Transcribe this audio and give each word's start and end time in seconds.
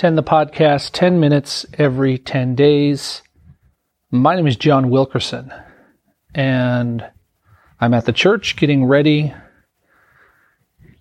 10 0.00 0.14
the 0.14 0.22
podcast, 0.22 0.92
10 0.92 1.20
minutes 1.20 1.66
every 1.74 2.16
10 2.16 2.54
days. 2.54 3.20
My 4.10 4.34
name 4.34 4.46
is 4.46 4.56
John 4.56 4.88
Wilkerson, 4.88 5.52
and 6.34 7.06
I'm 7.78 7.92
at 7.92 8.06
the 8.06 8.12
church 8.14 8.56
getting 8.56 8.86
ready 8.86 9.34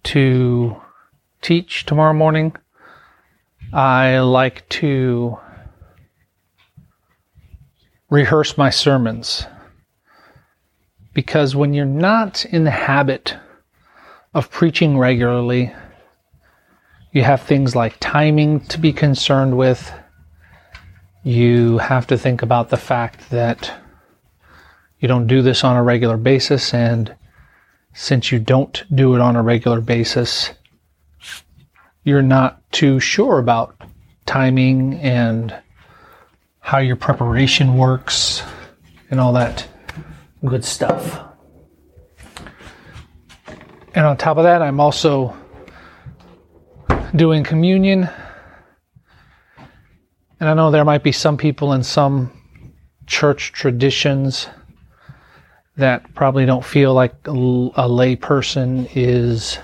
to 0.04 0.75
teach 1.41 1.85
tomorrow 1.85 2.12
morning. 2.12 2.54
I 3.71 4.20
like 4.20 4.67
to 4.67 5.38
rehearse 8.10 8.58
my 8.58 8.70
sermons 8.70 9.46
because 11.13 11.56
when 11.56 11.74
you're 11.74 11.86
not 11.86 12.44
in 12.44 12.66
the 12.66 12.72
habit 12.72 13.38
of 14.34 14.52
preaching 14.52 14.97
regularly, 14.97 15.74
you 17.12 17.23
have 17.23 17.41
things 17.41 17.76
like 17.76 17.98
timing 17.99 18.62
to 18.67 18.77
be 18.77 18.94
concerned 18.94 19.57
with. 19.57 19.91
You 21.23 21.79
have 21.79 22.07
to 22.07 22.17
think 22.17 22.41
about 22.41 22.70
the 22.70 22.77
fact 22.77 23.29
that 23.29 23.71
you 24.99 25.07
don't 25.07 25.27
do 25.27 25.41
this 25.41 25.63
on 25.63 25.75
a 25.75 25.84
regular 25.84 26.17
basis, 26.17 26.73
and 26.73 27.15
since 27.93 28.31
you 28.31 28.39
don't 28.39 28.84
do 28.93 29.15
it 29.15 29.21
on 29.21 29.35
a 29.35 29.41
regular 29.41 29.81
basis, 29.81 30.51
you're 32.03 32.21
not 32.21 32.61
too 32.71 32.99
sure 32.99 33.39
about 33.39 33.76
timing 34.26 34.95
and 34.95 35.55
how 36.59 36.77
your 36.77 36.95
preparation 36.95 37.77
works 37.77 38.43
and 39.09 39.20
all 39.20 39.34
that 39.34 39.67
good 40.45 40.63
stuff. 40.63 41.20
And 43.95 44.05
on 44.05 44.17
top 44.17 44.37
of 44.37 44.43
that, 44.43 44.62
I'm 44.62 44.79
also 44.79 45.35
doing 47.16 47.44
communion. 47.44 48.09
And 50.40 50.49
I 50.49 50.54
know 50.54 50.72
there 50.72 50.86
might 50.86 51.04
be 51.04 51.12
some 51.12 51.38
people 51.38 51.73
in 51.73 51.84
some 51.84 52.32
church 53.07 53.51
traditions 53.51 54.48
that 55.76 56.13
probably 56.13 56.46
don't 56.46 56.63
feel 56.63 56.93
like 56.93 57.16
a, 57.26 57.32
lay 57.88 58.16
person 58.16 58.88
is 58.93 59.57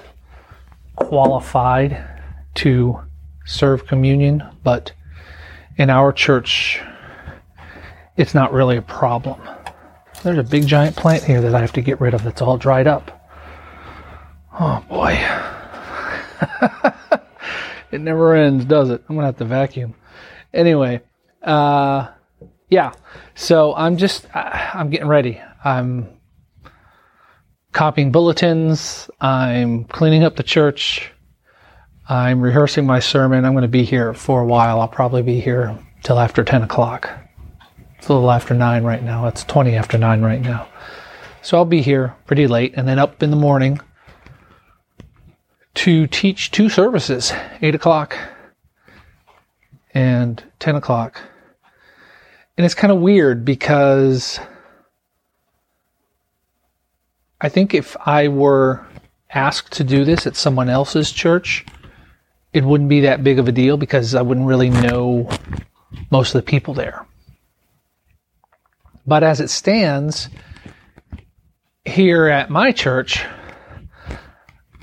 qualified 0.96 2.04
to 2.56 3.00
serve 3.46 3.86
communion, 3.86 4.44
but 4.64 4.92
in 5.78 5.90
our 5.90 6.12
church, 6.12 6.82
it's 8.16 8.34
not 8.34 8.54
really 8.54 8.78
a 8.78 8.82
problem. 8.82 9.40
There's 10.24 10.38
a 10.38 10.44
big 10.44 10.66
giant 10.66 10.96
plant 10.96 11.24
here 11.24 11.42
that 11.42 11.54
I 11.54 11.60
have 11.60 11.74
to 11.74 11.82
get 11.82 12.00
rid 12.00 12.14
of 12.14 12.24
that's 12.24 12.42
all 12.42 12.58
dried 12.58 12.88
up. 12.88 13.12
Oh 14.60 14.84
boy. 14.90 15.16
it 17.96 18.02
never 18.02 18.36
ends, 18.36 18.66
does 18.66 18.90
it? 18.90 19.04
I'm 19.08 19.16
gonna 19.16 19.28
have 19.28 19.38
to 19.38 19.46
vacuum. 19.46 19.96
Anyway, 20.54 21.02
uh, 21.42 22.08
yeah. 22.70 22.92
So 23.36 23.76
I'm 23.76 23.98
just, 23.98 24.28
I'm 24.36 24.90
getting 24.90 25.08
ready. 25.08 25.42
I'm 25.64 26.10
copying 27.72 28.12
bulletins. 28.12 29.10
I'm 29.20 29.84
cleaning 29.86 30.24
up 30.24 30.36
the 30.36 30.44
church. 30.44 31.12
I'm 32.08 32.42
rehearsing 32.42 32.86
my 32.86 33.00
sermon. 33.00 33.46
I'm 33.46 33.54
going 33.54 33.64
to 33.64 33.68
be 33.68 33.84
here 33.84 34.14
for 34.14 34.42
a 34.42 34.46
while. 34.46 34.80
I'll 34.80 34.88
probably 34.88 35.24
be 35.24 35.40
here 35.40 35.78
till 36.04 36.20
after 36.20 36.44
10 36.44 36.64
o'clock. 36.64 37.10
It's 37.98 38.08
a 38.08 38.14
little 38.14 38.32
after 38.32 38.54
9 38.54 38.84
right 38.84 39.04
now. 39.04 39.28
It's 39.28 39.44
20 39.44 39.76
after 39.76 39.98
9 39.98 40.22
right 40.22 40.42
now. 40.42 40.68
So 41.42 41.58
I'll 41.58 41.66
be 41.66 41.82
here 41.82 42.16
pretty 42.28 42.48
late 42.48 42.74
and 42.76 42.88
then 42.88 43.00
up 43.00 43.22
in 43.22 43.32
the 43.32 43.36
morning 43.36 43.80
to 45.86 46.08
teach 46.08 46.50
two 46.50 46.68
services 46.68 47.32
8 47.62 47.76
o'clock 47.76 48.18
and 49.94 50.44
10 50.58 50.78
o'clock. 50.78 51.22
And 52.58 52.66
it's 52.66 52.74
kind 52.74 52.92
of 52.92 53.02
weird 53.02 53.46
because 53.46 54.40
I 57.40 57.50
think 57.50 57.76
if 57.76 57.96
I 58.04 58.30
were 58.30 58.84
asked 59.30 59.74
to 59.74 59.84
do 59.84 60.06
this 60.06 60.26
at 60.26 60.36
someone 60.36 60.70
else's 60.70 61.12
church, 61.12 61.64
it 62.52 62.64
wouldn't 62.64 62.90
be 62.90 63.02
that 63.02 63.24
big 63.24 63.38
of 63.38 63.48
a 63.48 63.52
deal 63.52 63.78
because 63.78 64.16
I 64.16 64.24
wouldn't 64.24 64.48
really 64.48 64.72
know 64.72 65.30
most 66.10 66.34
of 66.34 66.44
the 66.44 66.50
people 66.50 66.74
there. 66.74 67.06
But 69.06 69.22
as 69.22 69.40
it 69.40 69.52
stands, 69.52 70.30
here 71.86 72.26
at 72.26 72.50
my 72.50 72.72
church, 72.72 73.24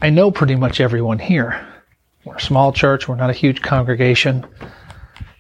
I 0.03 0.11
know 0.11 0.33
pretty 0.33 0.57
much 0.57 0.81
everyone 0.81 1.21
here. 1.21 1.65
We're 2.25 2.35
a 2.35 2.41
small 2.41 2.73
church, 2.73 3.07
we're 3.07 3.15
not 3.15 3.31
a 3.31 3.35
huge 3.35 3.63
congregation. 3.63 4.45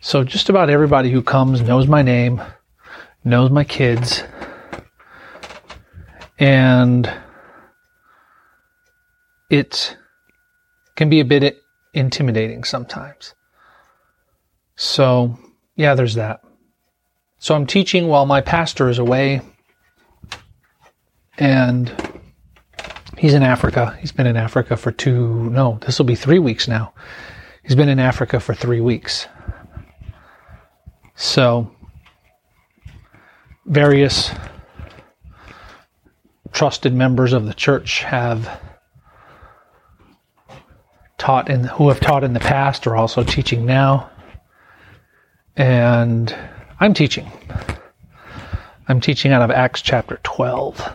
So 0.00 0.22
just 0.22 0.48
about 0.48 0.70
everybody 0.70 1.10
who 1.10 1.20
comes 1.20 1.60
knows 1.62 1.88
my 1.88 2.02
name, 2.02 2.40
knows 3.24 3.50
my 3.50 3.64
kids, 3.64 4.22
and 6.38 7.12
it 9.50 9.96
can 10.94 11.10
be 11.10 11.18
a 11.18 11.24
bit 11.24 11.60
intimidating 11.92 12.62
sometimes. 12.62 13.34
So, 14.76 15.40
yeah, 15.74 15.96
there's 15.96 16.14
that. 16.14 16.40
So 17.40 17.56
I'm 17.56 17.66
teaching 17.66 18.06
while 18.06 18.26
my 18.26 18.40
pastor 18.40 18.88
is 18.88 19.00
away, 19.00 19.42
and 21.36 22.11
he's 23.22 23.34
in 23.34 23.44
Africa. 23.44 23.96
He's 24.00 24.10
been 24.10 24.26
in 24.26 24.36
Africa 24.36 24.76
for 24.76 24.90
two, 24.90 25.48
no, 25.50 25.78
this 25.86 25.96
will 25.96 26.06
be 26.06 26.16
three 26.16 26.40
weeks 26.40 26.66
now. 26.66 26.92
He's 27.62 27.76
been 27.76 27.88
in 27.88 28.00
Africa 28.00 28.40
for 28.40 28.52
three 28.52 28.80
weeks. 28.80 29.28
So, 31.14 31.70
various 33.64 34.32
trusted 36.50 36.92
members 36.92 37.32
of 37.32 37.46
the 37.46 37.54
church 37.54 38.02
have 38.02 38.60
taught 41.16 41.48
in 41.48 41.62
who 41.62 41.90
have 41.90 42.00
taught 42.00 42.24
in 42.24 42.32
the 42.32 42.40
past 42.40 42.88
are 42.88 42.96
also 42.96 43.22
teaching 43.22 43.64
now. 43.64 44.10
And 45.56 46.34
I'm 46.80 46.92
teaching. 46.92 47.30
I'm 48.88 49.00
teaching 49.00 49.30
out 49.30 49.42
of 49.42 49.52
Acts 49.52 49.80
chapter 49.80 50.18
12. 50.24 50.92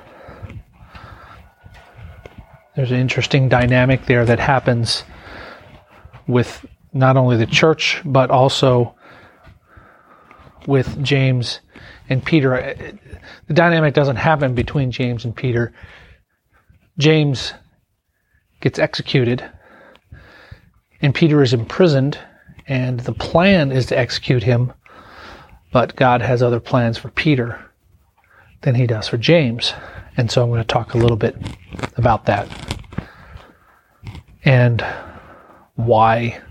There's 2.78 2.92
an 2.92 3.00
interesting 3.00 3.50
dynamic 3.50 4.06
there 4.06 4.24
that 4.24 4.40
happens 4.40 5.04
with 6.28 6.64
not 6.94 7.18
only 7.18 7.36
the 7.36 7.48
church, 7.48 8.04
but 8.06 8.30
also 8.30 8.96
with 10.68 11.04
James 11.04 11.60
and 12.08 12.24
Peter. 12.24 12.54
Uh, 12.54 12.92
the 13.48 13.56
dynamic 13.56 13.96
doesn't 13.96 14.18
happen 14.18 14.54
between 14.54 14.92
James 14.92 15.26
and 15.26 15.36
Peter. 15.36 15.74
James 17.00 17.56
gets 18.62 18.78
executed 18.78 19.44
and 21.02 21.16
Peter 21.16 21.42
is 21.42 21.54
imprisoned, 21.54 22.20
and 22.68 23.00
the 23.00 23.14
plan 23.14 23.72
is 23.72 23.88
to 23.88 23.98
execute 23.98 24.44
him, 24.44 24.72
but 25.74 25.96
God 25.96 26.22
has 26.22 26.44
other 26.44 26.60
plans 26.60 27.00
for 27.00 27.10
Peter 27.10 27.60
than 28.62 28.76
he 28.76 28.86
does 28.86 29.08
for 29.08 29.18
James. 29.18 29.74
And 30.18 30.32
so 30.32 30.44
I'm 30.44 30.50
going 30.50 30.62
to 30.62 30.68
talk 30.68 30.96
a 30.96 30.98
little 30.98 31.16
bit 31.16 31.36
about 31.96 32.26
that 32.26 32.50
and 34.44 34.84
why 35.76 36.42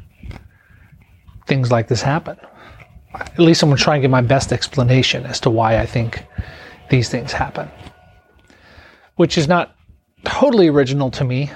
things 1.47 1.71
like 1.73 1.89
this 1.89 2.03
happen. 2.03 2.37
At 3.15 3.39
least 3.39 3.63
I'm 3.63 3.69
going 3.69 3.77
to 3.77 3.83
try 3.83 3.97
and 3.97 4.03
give 4.03 4.11
my 4.11 4.21
best 4.21 4.53
explanation 4.53 5.27
as 5.27 5.41
to 5.41 5.51
why 5.51 5.79
I 5.79 5.87
think 5.87 6.25
these 6.91 7.09
things 7.09 7.33
happen, 7.33 7.69
which 9.17 9.37
is 9.37 9.49
not 9.49 9.75
totally 10.25 10.69
original 10.69 11.11
to 11.13 11.25
me. 11.25 11.51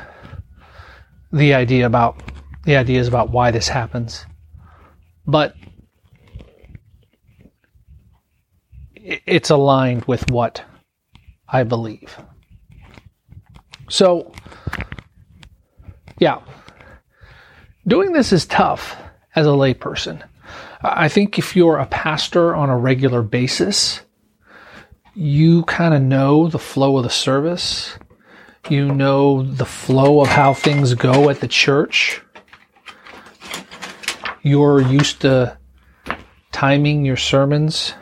The 1.32 1.54
idea 1.54 1.86
about 1.86 2.20
the 2.64 2.76
ideas 2.76 3.06
about 3.06 3.30
why 3.30 3.50
this 3.50 3.68
happens. 3.68 4.26
But 5.26 5.54
it's 8.94 9.50
aligned 9.50 10.04
with 10.06 10.28
what 10.30 10.64
I 11.52 11.64
believe. 11.64 12.18
So, 13.88 14.32
yeah, 16.18 16.40
doing 17.86 18.12
this 18.12 18.32
is 18.32 18.46
tough 18.46 18.96
as 19.34 19.46
a 19.46 19.50
layperson. 19.50 20.22
I 20.82 21.08
think 21.08 21.38
if 21.38 21.56
you're 21.56 21.78
a 21.78 21.86
pastor 21.86 22.54
on 22.54 22.70
a 22.70 22.76
regular 22.76 23.22
basis, 23.22 24.00
you 25.14 25.64
kind 25.64 25.92
of 25.92 26.02
know 26.02 26.48
the 26.48 26.58
flow 26.58 26.96
of 26.96 27.02
the 27.02 27.10
service. 27.10 27.98
You 28.68 28.92
know 28.92 29.42
the 29.42 29.64
flow 29.64 30.20
of 30.20 30.28
how 30.28 30.54
things 30.54 30.94
go 30.94 31.30
at 31.30 31.40
the 31.40 31.48
church 31.48 32.22
you're 34.42 34.80
used 34.80 35.20
to 35.20 35.56
timing 36.52 37.04
your 37.04 37.16
sermons 37.16 37.94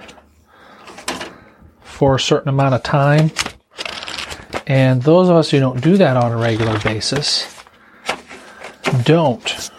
for 1.99 2.15
a 2.15 2.21
certain 2.21 2.49
amount 2.49 2.77
of 2.77 2.83
time. 2.85 3.29
And 4.69 5.03
those 5.03 5.29
of 5.29 5.35
us 5.35 5.51
who 5.51 5.59
don't 5.59 5.81
do 5.81 5.97
that 5.97 6.17
on 6.17 6.31
a 6.31 6.37
regular 6.37 6.79
basis 6.79 7.53
don't 9.03 9.73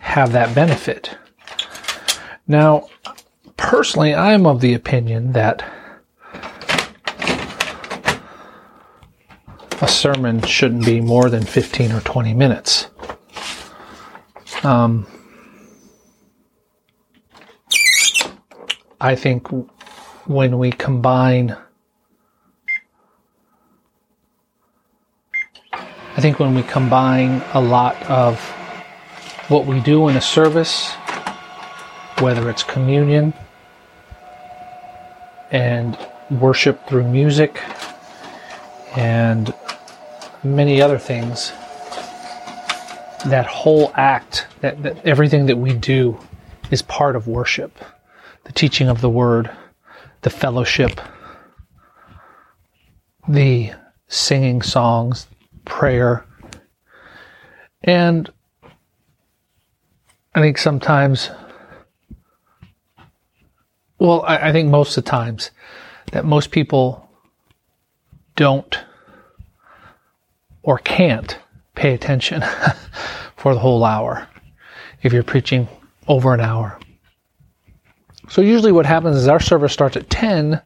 have 0.00 0.32
that 0.32 0.54
benefit. 0.54 1.16
Now, 2.46 2.90
personally, 3.56 4.14
I'm 4.14 4.44
of 4.44 4.60
the 4.60 4.74
opinion 4.74 5.32
that 5.32 5.64
a 9.80 9.88
sermon 9.88 10.42
shouldn't 10.42 10.84
be 10.84 11.00
more 11.00 11.30
than 11.30 11.42
15 11.42 11.92
or 11.92 12.00
20 12.02 12.34
minutes. 12.34 12.88
Um, 14.62 15.06
I 19.00 19.16
think 19.16 19.48
when 20.26 20.58
we 20.58 20.70
combine, 20.70 21.56
I 25.72 26.20
think 26.20 26.38
when 26.38 26.54
we 26.54 26.62
combine 26.62 27.42
a 27.54 27.60
lot 27.60 28.00
of 28.04 28.40
what 29.48 29.66
we 29.66 29.80
do 29.80 30.08
in 30.08 30.16
a 30.16 30.20
service, 30.20 30.92
whether 32.20 32.48
it's 32.50 32.62
communion 32.62 33.34
and 35.50 35.98
worship 36.30 36.86
through 36.86 37.08
music 37.08 37.60
and 38.96 39.52
many 40.44 40.80
other 40.80 40.98
things, 40.98 41.52
that 43.26 43.46
whole 43.46 43.92
act, 43.94 44.46
that, 44.60 44.82
that 44.82 45.04
everything 45.06 45.46
that 45.46 45.56
we 45.56 45.72
do 45.72 46.18
is 46.70 46.82
part 46.82 47.16
of 47.16 47.26
worship. 47.26 47.78
The 48.44 48.52
teaching 48.52 48.88
of 48.88 49.00
the 49.00 49.10
word, 49.10 49.50
the 50.22 50.30
fellowship, 50.30 51.00
the 53.28 53.72
singing 54.08 54.62
songs, 54.62 55.26
prayer. 55.64 56.24
And 57.82 58.30
I 60.34 60.40
think 60.40 60.58
sometimes, 60.58 61.30
well, 63.98 64.22
I, 64.22 64.48
I 64.48 64.52
think 64.52 64.68
most 64.68 64.96
of 64.96 65.04
the 65.04 65.10
times 65.10 65.50
that 66.12 66.24
most 66.24 66.50
people 66.50 67.08
don't 68.36 68.78
or 70.62 70.78
can't 70.78 71.38
pay 71.74 71.94
attention 71.94 72.42
for 73.36 73.54
the 73.54 73.60
whole 73.60 73.84
hour 73.84 74.28
if 75.02 75.12
you're 75.12 75.22
preaching 75.22 75.68
over 76.08 76.34
an 76.34 76.40
hour. 76.40 76.78
So 78.30 78.42
usually 78.42 78.70
what 78.70 78.86
happens 78.86 79.16
is 79.16 79.26
our 79.26 79.40
service 79.40 79.72
starts 79.72 79.96
at 79.96 80.08
10 80.08 80.62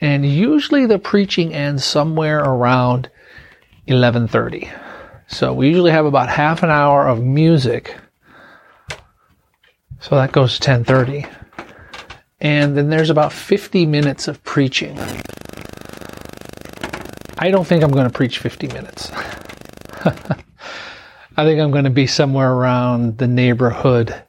and 0.00 0.26
usually 0.26 0.86
the 0.86 0.98
preaching 0.98 1.52
ends 1.52 1.84
somewhere 1.84 2.38
around 2.40 3.10
11:30. 3.86 4.70
So 5.26 5.52
we 5.52 5.68
usually 5.68 5.90
have 5.90 6.06
about 6.06 6.30
half 6.30 6.62
an 6.62 6.70
hour 6.70 7.06
of 7.06 7.22
music. 7.22 7.94
So 10.00 10.16
that 10.16 10.32
goes 10.32 10.58
to 10.58 10.66
10:30. 10.66 11.28
And 12.40 12.74
then 12.74 12.88
there's 12.88 13.10
about 13.10 13.34
50 13.34 13.84
minutes 13.84 14.26
of 14.26 14.42
preaching. 14.42 14.98
I 17.36 17.50
don't 17.50 17.66
think 17.66 17.84
I'm 17.84 17.92
going 17.92 18.08
to 18.08 18.18
preach 18.18 18.38
50 18.38 18.68
minutes. 18.68 19.12
I 21.36 21.44
think 21.44 21.60
I'm 21.60 21.70
going 21.70 21.84
to 21.84 21.90
be 21.90 22.06
somewhere 22.06 22.50
around 22.50 23.18
the 23.18 23.28
neighborhood 23.28 24.22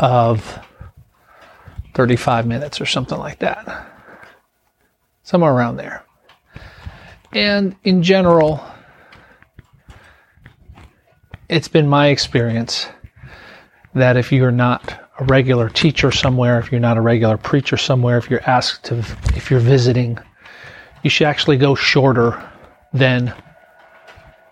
of 0.00 0.58
35 1.94 2.46
minutes 2.46 2.80
or 2.80 2.86
something 2.86 3.18
like 3.18 3.38
that. 3.40 3.88
Somewhere 5.22 5.52
around 5.52 5.76
there. 5.76 6.04
And 7.32 7.76
in 7.84 8.02
general, 8.02 8.62
it's 11.48 11.68
been 11.68 11.88
my 11.88 12.08
experience 12.08 12.88
that 13.94 14.16
if 14.16 14.32
you're 14.32 14.50
not 14.50 15.00
a 15.18 15.24
regular 15.24 15.68
teacher 15.68 16.10
somewhere, 16.10 16.58
if 16.58 16.72
you're 16.72 16.80
not 16.80 16.96
a 16.96 17.00
regular 17.00 17.36
preacher 17.36 17.76
somewhere, 17.76 18.18
if 18.18 18.30
you're 18.30 18.48
asked 18.48 18.84
to, 18.84 18.98
if 19.34 19.50
you're 19.50 19.60
visiting 19.60 20.18
you 21.02 21.10
should 21.10 21.26
actually 21.26 21.56
go 21.56 21.74
shorter 21.74 22.42
than 22.92 23.34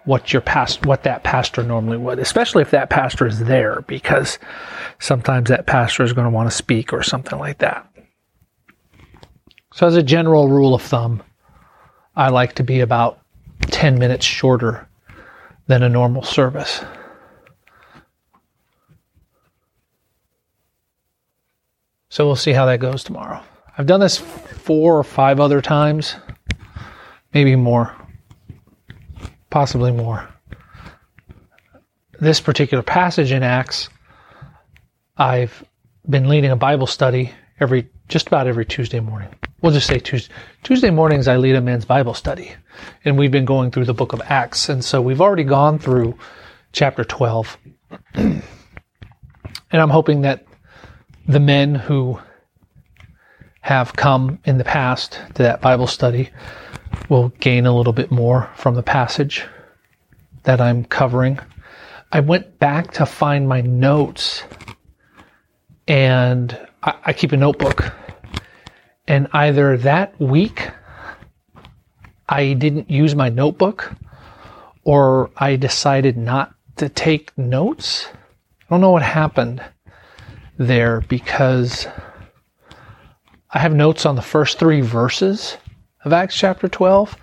what 0.04 0.32
your 0.32 0.42
past 0.42 0.86
what 0.86 1.02
that 1.02 1.22
pastor 1.24 1.62
normally 1.62 1.98
would, 1.98 2.18
especially 2.18 2.62
if 2.62 2.70
that 2.70 2.90
pastor 2.90 3.26
is 3.26 3.40
there, 3.40 3.82
because 3.82 4.38
sometimes 4.98 5.48
that 5.50 5.66
pastor 5.66 6.02
is 6.02 6.12
going 6.12 6.26
to 6.26 6.30
want 6.30 6.50
to 6.50 6.56
speak 6.56 6.92
or 6.92 7.02
something 7.02 7.38
like 7.38 7.58
that. 7.58 7.86
So, 9.72 9.86
as 9.86 9.96
a 9.96 10.02
general 10.02 10.48
rule 10.48 10.74
of 10.74 10.82
thumb, 10.82 11.22
I 12.16 12.28
like 12.30 12.54
to 12.54 12.64
be 12.64 12.80
about 12.80 13.20
10 13.62 13.98
minutes 13.98 14.26
shorter 14.26 14.88
than 15.66 15.82
a 15.82 15.88
normal 15.88 16.22
service. 16.22 16.82
So, 22.08 22.26
we'll 22.26 22.36
see 22.36 22.52
how 22.52 22.66
that 22.66 22.80
goes 22.80 23.04
tomorrow. 23.04 23.42
I've 23.78 23.86
done 23.86 24.00
this 24.00 24.18
four 24.18 24.98
or 24.98 25.04
five 25.04 25.38
other 25.38 25.60
times 25.60 26.16
maybe 27.32 27.56
more, 27.56 27.94
possibly 29.50 29.92
more. 29.92 30.28
This 32.20 32.40
particular 32.40 32.82
passage 32.82 33.32
in 33.32 33.42
Acts, 33.42 33.88
I've 35.16 35.64
been 36.08 36.28
leading 36.28 36.50
a 36.50 36.56
Bible 36.56 36.86
study 36.86 37.32
every 37.58 37.90
just 38.08 38.26
about 38.26 38.46
every 38.46 38.64
Tuesday 38.64 39.00
morning. 39.00 39.28
We'll 39.60 39.72
just 39.72 39.86
say 39.86 39.98
Tuesday, 39.98 40.32
Tuesday 40.62 40.90
mornings 40.90 41.28
I 41.28 41.36
lead 41.36 41.54
a 41.54 41.60
men's 41.60 41.84
Bible 41.84 42.14
study, 42.14 42.52
and 43.04 43.18
we've 43.18 43.30
been 43.30 43.44
going 43.44 43.70
through 43.70 43.84
the 43.84 43.94
book 43.94 44.12
of 44.12 44.22
Acts, 44.24 44.68
and 44.68 44.84
so 44.84 45.02
we've 45.02 45.20
already 45.20 45.44
gone 45.44 45.78
through 45.78 46.16
chapter 46.72 47.04
12. 47.04 47.58
and 48.14 48.42
I'm 49.72 49.90
hoping 49.90 50.22
that 50.22 50.46
the 51.28 51.40
men 51.40 51.74
who 51.74 52.18
have 53.60 53.92
come 53.92 54.38
in 54.44 54.58
the 54.58 54.64
past 54.64 55.20
to 55.34 55.42
that 55.42 55.60
Bible 55.60 55.86
study 55.86 56.30
will 57.10 57.28
gain 57.40 57.66
a 57.66 57.76
little 57.76 57.92
bit 57.92 58.10
more 58.10 58.48
from 58.54 58.76
the 58.76 58.82
passage 58.82 59.44
that 60.44 60.60
I'm 60.60 60.84
covering. 60.84 61.38
I 62.12 62.20
went 62.20 62.58
back 62.58 62.92
to 62.92 63.04
find 63.04 63.48
my 63.48 63.60
notes 63.60 64.44
and 65.86 66.56
I, 66.82 66.94
I 67.06 67.12
keep 67.12 67.32
a 67.32 67.36
notebook. 67.36 67.92
And 69.06 69.26
either 69.32 69.76
that 69.78 70.18
week 70.20 70.70
I 72.28 72.52
didn't 72.52 72.88
use 72.88 73.14
my 73.16 73.28
notebook 73.28 73.92
or 74.84 75.30
I 75.36 75.56
decided 75.56 76.16
not 76.16 76.54
to 76.76 76.88
take 76.88 77.36
notes. 77.36 78.06
I 78.06 78.66
don't 78.70 78.80
know 78.80 78.92
what 78.92 79.02
happened 79.02 79.62
there 80.58 81.00
because 81.02 81.88
I 83.50 83.58
have 83.58 83.74
notes 83.74 84.06
on 84.06 84.14
the 84.14 84.22
first 84.22 84.60
three 84.60 84.80
verses 84.80 85.56
of 86.04 86.12
Acts 86.12 86.36
chapter 86.36 86.68
12, 86.68 87.16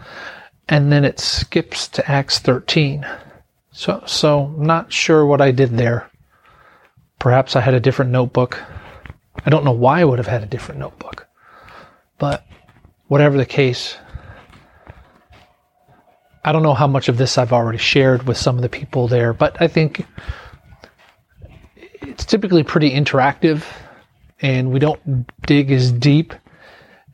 and 0.69 0.91
then 0.91 1.03
it 1.03 1.19
skips 1.19 1.87
to 1.89 2.09
Acts 2.09 2.39
13. 2.39 3.05
So, 3.71 4.03
so 4.05 4.47
not 4.57 4.91
sure 4.91 5.25
what 5.25 5.41
I 5.41 5.51
did 5.51 5.77
there. 5.77 6.09
Perhaps 7.19 7.55
I 7.55 7.61
had 7.61 7.73
a 7.73 7.79
different 7.79 8.11
notebook. 8.11 8.61
I 9.45 9.49
don't 9.49 9.65
know 9.65 9.71
why 9.71 10.01
I 10.01 10.05
would 10.05 10.19
have 10.19 10.27
had 10.27 10.43
a 10.43 10.47
different 10.47 10.79
notebook. 10.79 11.27
But 12.17 12.45
whatever 13.07 13.37
the 13.37 13.45
case, 13.45 13.97
I 16.43 16.51
don't 16.51 16.63
know 16.63 16.73
how 16.73 16.87
much 16.87 17.09
of 17.09 17.17
this 17.17 17.37
I've 17.37 17.53
already 17.53 17.77
shared 17.77 18.27
with 18.27 18.37
some 18.37 18.55
of 18.55 18.61
the 18.61 18.69
people 18.69 19.07
there, 19.07 19.33
but 19.33 19.61
I 19.61 19.67
think 19.67 20.05
it's 21.75 22.25
typically 22.25 22.63
pretty 22.63 22.91
interactive 22.91 23.63
and 24.41 24.71
we 24.71 24.79
don't 24.79 25.27
dig 25.45 25.71
as 25.71 25.91
deep 25.91 26.33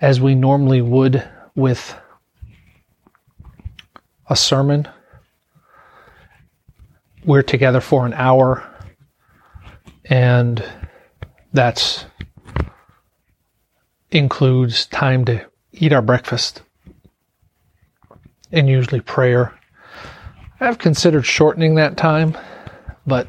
as 0.01 0.19
we 0.19 0.35
normally 0.35 0.81
would 0.81 1.27
with 1.55 1.95
a 4.29 4.35
sermon. 4.35 4.87
We're 7.25 7.41
together 7.41 7.81
for 7.81 8.05
an 8.05 8.13
hour, 8.13 8.69
and 10.05 10.63
that's 11.53 12.05
includes 14.11 14.85
time 14.87 15.25
to 15.25 15.45
eat 15.71 15.91
our 15.91 16.01
breakfast 16.01 16.61
and 18.51 18.69
usually 18.69 19.01
prayer. 19.01 19.57
I've 20.59 20.77
considered 20.77 21.25
shortening 21.25 21.75
that 21.75 21.97
time, 21.97 22.37
but 23.07 23.27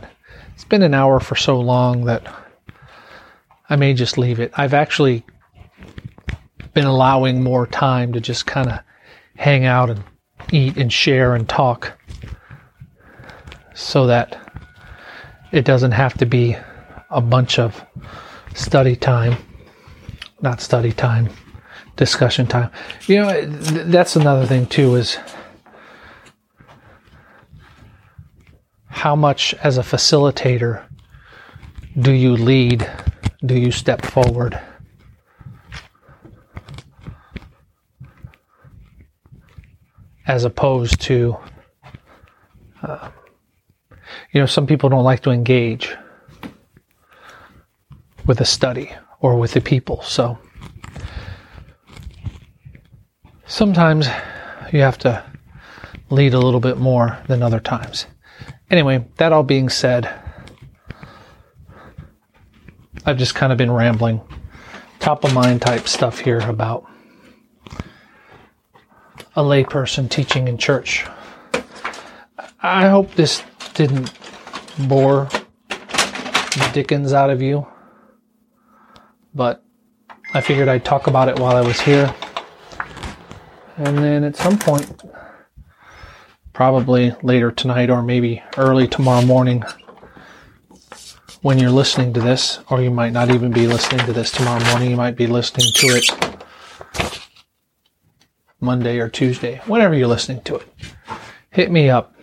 it's 0.54 0.64
been 0.64 0.82
an 0.82 0.94
hour 0.94 1.20
for 1.20 1.36
so 1.36 1.58
long 1.58 2.04
that 2.04 2.22
I 3.68 3.76
may 3.76 3.94
just 3.94 4.18
leave 4.18 4.40
it. 4.40 4.52
I've 4.54 4.74
actually 4.74 5.24
been 6.74 6.86
allowing 6.86 7.42
more 7.42 7.66
time 7.66 8.12
to 8.12 8.20
just 8.20 8.46
kind 8.46 8.70
of 8.70 8.80
hang 9.36 9.64
out 9.64 9.90
and 9.90 10.02
eat 10.52 10.76
and 10.76 10.92
share 10.92 11.34
and 11.34 11.48
talk 11.48 11.92
so 13.74 14.06
that 14.06 14.36
it 15.52 15.64
doesn't 15.64 15.92
have 15.92 16.14
to 16.14 16.26
be 16.26 16.56
a 17.10 17.20
bunch 17.20 17.58
of 17.58 17.84
study 18.54 18.96
time, 18.96 19.36
not 20.40 20.60
study 20.60 20.92
time, 20.92 21.28
discussion 21.96 22.46
time. 22.46 22.70
You 23.06 23.20
know, 23.20 23.32
th- 23.40 23.86
that's 23.86 24.16
another 24.16 24.46
thing 24.46 24.66
too 24.66 24.96
is 24.96 25.18
how 28.88 29.14
much 29.14 29.54
as 29.54 29.78
a 29.78 29.82
facilitator 29.82 30.84
do 32.00 32.12
you 32.12 32.32
lead? 32.32 32.90
Do 33.44 33.56
you 33.58 33.70
step 33.70 34.04
forward? 34.04 34.58
As 40.26 40.44
opposed 40.44 41.00
to, 41.02 41.36
uh, 42.82 43.10
you 44.32 44.40
know, 44.40 44.46
some 44.46 44.66
people 44.66 44.88
don't 44.88 45.04
like 45.04 45.20
to 45.20 45.30
engage 45.30 45.94
with 48.26 48.40
a 48.40 48.44
study 48.44 48.92
or 49.20 49.38
with 49.38 49.52
the 49.52 49.60
people. 49.60 50.02
So 50.02 50.38
sometimes 53.46 54.08
you 54.72 54.80
have 54.80 54.98
to 54.98 55.22
lead 56.10 56.34
a 56.34 56.38
little 56.38 56.60
bit 56.60 56.78
more 56.78 57.18
than 57.28 57.42
other 57.42 57.60
times. 57.60 58.06
Anyway, 58.70 59.04
that 59.16 59.32
all 59.32 59.42
being 59.42 59.68
said, 59.68 60.08
I've 63.04 63.18
just 63.18 63.34
kind 63.34 63.52
of 63.52 63.58
been 63.58 63.70
rambling, 63.70 64.20
top 65.00 65.24
of 65.24 65.34
mind 65.34 65.60
type 65.60 65.86
stuff 65.86 66.18
here 66.18 66.40
about 66.40 66.86
a 69.36 69.42
layperson 69.42 70.08
teaching 70.08 70.48
in 70.48 70.58
church. 70.58 71.06
I 72.62 72.88
hope 72.88 73.14
this 73.14 73.42
didn't 73.74 74.12
bore 74.88 75.28
dickens 76.72 77.12
out 77.12 77.30
of 77.30 77.42
you, 77.42 77.66
but 79.34 79.62
I 80.32 80.40
figured 80.40 80.68
I'd 80.68 80.84
talk 80.84 81.06
about 81.06 81.28
it 81.28 81.38
while 81.38 81.56
I 81.56 81.60
was 81.60 81.80
here. 81.80 82.14
And 83.76 83.98
then 83.98 84.22
at 84.24 84.36
some 84.36 84.58
point, 84.58 85.02
probably 86.52 87.14
later 87.22 87.50
tonight 87.50 87.90
or 87.90 88.02
maybe 88.02 88.42
early 88.56 88.86
tomorrow 88.86 89.24
morning, 89.24 89.64
when 91.42 91.58
you're 91.58 91.70
listening 91.70 92.14
to 92.14 92.20
this, 92.20 92.60
or 92.70 92.80
you 92.80 92.90
might 92.90 93.12
not 93.12 93.30
even 93.30 93.52
be 93.52 93.66
listening 93.66 94.06
to 94.06 94.12
this 94.14 94.30
tomorrow 94.30 94.64
morning. 94.70 94.90
You 94.90 94.96
might 94.96 95.16
be 95.16 95.26
listening 95.26 95.66
to 95.74 95.86
it 95.88 96.33
Monday 98.64 98.98
or 98.98 99.08
Tuesday, 99.08 99.60
whenever 99.66 99.94
you're 99.94 100.08
listening 100.08 100.42
to 100.42 100.56
it. 100.56 100.68
Hit 101.50 101.70
me 101.70 101.90
up. 101.90 102.14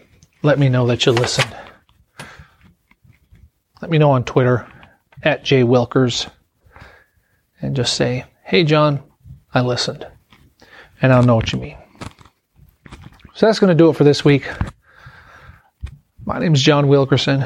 Let 0.44 0.60
me 0.60 0.70
know 0.70 0.88
that 0.88 1.06
you 1.06 1.12
listened. 1.12 1.56
Let 3.82 3.92
me 3.92 3.98
know 3.98 4.12
on 4.12 4.26
Twitter 4.26 4.68
at 5.24 5.44
Jay 5.44 5.64
Wilkers 5.64 6.28
and 7.62 7.76
just 7.76 7.96
say, 7.96 8.26
Hey, 8.44 8.64
John, 8.64 9.02
I 9.54 9.62
listened. 9.62 10.06
And 11.02 11.14
I'll 11.14 11.24
know 11.24 11.36
what 11.36 11.54
you 11.54 11.60
mean. 11.60 11.78
So 13.34 13.46
that's 13.46 13.60
going 13.60 13.70
to 13.70 13.76
do 13.76 13.90
it 13.90 13.96
for 13.96 14.04
this 14.04 14.26
week. 14.26 14.48
My 16.26 16.40
name 16.40 16.54
is 16.54 16.62
John 16.62 16.88
Wilkerson. 16.88 17.46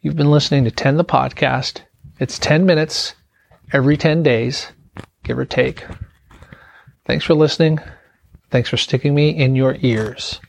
You've 0.00 0.16
been 0.16 0.30
listening 0.30 0.64
to 0.64 0.70
10 0.70 0.96
the 0.96 1.04
podcast. 1.04 1.82
It's 2.18 2.38
10 2.38 2.66
minutes 2.66 3.14
every 3.72 3.96
10 3.96 4.22
days, 4.22 4.68
give 5.22 5.38
or 5.38 5.44
take. 5.44 5.84
Thanks 7.08 7.24
for 7.24 7.32
listening. 7.32 7.80
Thanks 8.50 8.68
for 8.68 8.76
sticking 8.76 9.14
me 9.14 9.30
in 9.30 9.56
your 9.56 9.78
ears. 9.80 10.42